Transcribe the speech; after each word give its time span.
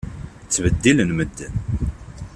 Ttbeddilen 0.45 1.11
medden. 1.19 1.53